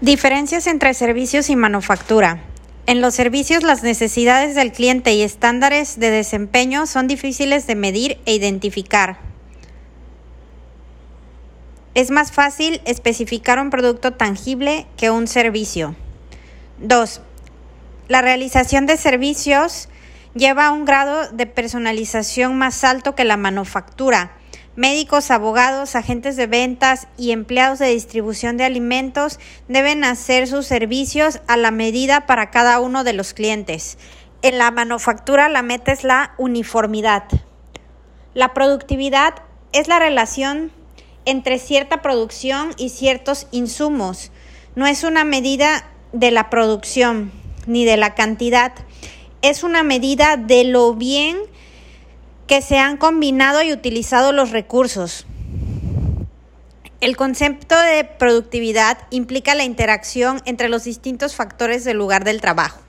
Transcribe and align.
Diferencias 0.00 0.68
entre 0.68 0.94
servicios 0.94 1.50
y 1.50 1.56
manufactura. 1.56 2.38
En 2.86 3.00
los 3.00 3.16
servicios 3.16 3.64
las 3.64 3.82
necesidades 3.82 4.54
del 4.54 4.70
cliente 4.70 5.12
y 5.12 5.22
estándares 5.22 5.98
de 5.98 6.12
desempeño 6.12 6.86
son 6.86 7.08
difíciles 7.08 7.66
de 7.66 7.74
medir 7.74 8.20
e 8.24 8.32
identificar. 8.32 9.18
Es 11.94 12.12
más 12.12 12.30
fácil 12.30 12.80
especificar 12.84 13.58
un 13.58 13.70
producto 13.70 14.12
tangible 14.12 14.86
que 14.96 15.10
un 15.10 15.26
servicio. 15.26 15.96
2. 16.78 17.20
La 18.06 18.22
realización 18.22 18.86
de 18.86 18.98
servicios 18.98 19.88
lleva 20.34 20.68
a 20.68 20.70
un 20.70 20.84
grado 20.84 21.28
de 21.32 21.46
personalización 21.46 22.56
más 22.56 22.84
alto 22.84 23.16
que 23.16 23.24
la 23.24 23.36
manufactura. 23.36 24.37
Médicos, 24.78 25.32
abogados, 25.32 25.96
agentes 25.96 26.36
de 26.36 26.46
ventas 26.46 27.08
y 27.18 27.32
empleados 27.32 27.80
de 27.80 27.88
distribución 27.88 28.56
de 28.56 28.62
alimentos 28.62 29.40
deben 29.66 30.04
hacer 30.04 30.46
sus 30.46 30.66
servicios 30.66 31.40
a 31.48 31.56
la 31.56 31.72
medida 31.72 32.26
para 32.26 32.52
cada 32.52 32.78
uno 32.78 33.02
de 33.02 33.12
los 33.12 33.34
clientes. 33.34 33.98
En 34.40 34.56
la 34.56 34.70
manufactura 34.70 35.48
la 35.48 35.62
meta 35.62 35.90
es 35.90 36.04
la 36.04 36.32
uniformidad. 36.38 37.24
La 38.34 38.54
productividad 38.54 39.34
es 39.72 39.88
la 39.88 39.98
relación 39.98 40.70
entre 41.24 41.58
cierta 41.58 42.00
producción 42.00 42.70
y 42.76 42.90
ciertos 42.90 43.48
insumos. 43.50 44.30
No 44.76 44.86
es 44.86 45.02
una 45.02 45.24
medida 45.24 45.90
de 46.12 46.30
la 46.30 46.50
producción 46.50 47.32
ni 47.66 47.84
de 47.84 47.96
la 47.96 48.14
cantidad. 48.14 48.74
Es 49.42 49.64
una 49.64 49.82
medida 49.82 50.36
de 50.36 50.62
lo 50.62 50.94
bien 50.94 51.36
que 52.48 52.62
se 52.62 52.78
han 52.78 52.96
combinado 52.96 53.62
y 53.62 53.72
utilizado 53.72 54.32
los 54.32 54.50
recursos. 54.50 55.26
El 57.00 57.16
concepto 57.16 57.78
de 57.78 58.02
productividad 58.04 58.98
implica 59.10 59.54
la 59.54 59.64
interacción 59.64 60.42
entre 60.46 60.68
los 60.68 60.82
distintos 60.82 61.36
factores 61.36 61.84
del 61.84 61.98
lugar 61.98 62.24
del 62.24 62.40
trabajo. 62.40 62.80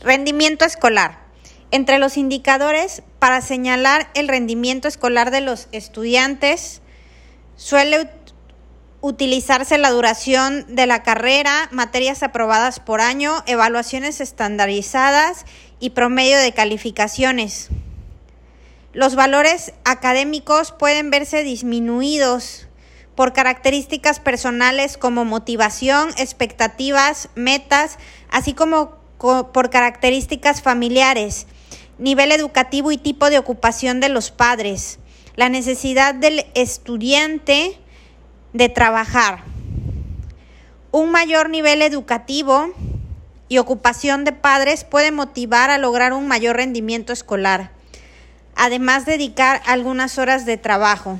Rendimiento 0.00 0.64
escolar. 0.64 1.22
Entre 1.70 1.98
los 1.98 2.18
indicadores 2.18 3.02
para 3.18 3.40
señalar 3.40 4.10
el 4.12 4.28
rendimiento 4.28 4.88
escolar 4.88 5.30
de 5.30 5.40
los 5.40 5.68
estudiantes 5.72 6.82
suele 7.56 8.10
utilizarse 9.00 9.78
la 9.78 9.90
duración 9.90 10.66
de 10.74 10.86
la 10.86 11.02
carrera, 11.02 11.68
materias 11.70 12.22
aprobadas 12.22 12.80
por 12.80 13.00
año, 13.00 13.42
evaluaciones 13.46 14.20
estandarizadas 14.20 15.46
y 15.80 15.90
promedio 15.90 16.38
de 16.38 16.52
calificaciones. 16.52 17.70
Los 18.92 19.14
valores 19.14 19.72
académicos 19.84 20.72
pueden 20.72 21.10
verse 21.10 21.42
disminuidos 21.44 22.68
por 23.14 23.32
características 23.32 24.20
personales 24.20 24.98
como 24.98 25.24
motivación, 25.24 26.10
expectativas, 26.18 27.30
metas, 27.34 27.98
así 28.30 28.52
como 28.52 28.96
por 29.18 29.70
características 29.70 30.60
familiares, 30.60 31.46
nivel 31.98 32.32
educativo 32.32 32.92
y 32.92 32.98
tipo 32.98 33.30
de 33.30 33.38
ocupación 33.38 34.00
de 34.00 34.10
los 34.10 34.30
padres, 34.30 34.98
la 35.36 35.48
necesidad 35.48 36.14
del 36.14 36.44
estudiante 36.54 37.78
de 38.52 38.68
trabajar, 38.68 39.44
un 40.90 41.10
mayor 41.10 41.48
nivel 41.48 41.80
educativo 41.80 42.74
y 43.48 43.56
ocupación 43.56 44.24
de 44.24 44.32
padres 44.32 44.84
puede 44.84 45.12
motivar 45.12 45.70
a 45.70 45.78
lograr 45.78 46.12
un 46.12 46.28
mayor 46.28 46.56
rendimiento 46.56 47.14
escolar. 47.14 47.70
Además, 48.54 49.06
dedicar 49.06 49.62
algunas 49.66 50.18
horas 50.18 50.46
de 50.46 50.56
trabajo. 50.56 51.18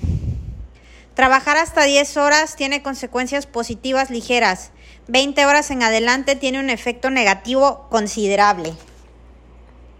Trabajar 1.14 1.56
hasta 1.56 1.84
10 1.84 2.16
horas 2.16 2.56
tiene 2.56 2.82
consecuencias 2.82 3.46
positivas 3.46 4.10
ligeras. 4.10 4.70
20 5.08 5.44
horas 5.44 5.70
en 5.70 5.82
adelante 5.82 6.36
tiene 6.36 6.58
un 6.60 6.70
efecto 6.70 7.10
negativo 7.10 7.86
considerable. 7.90 8.72